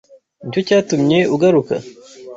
Nicyo 0.43 0.61
cyatumye 0.67 1.19
ugaruka? 1.35 1.75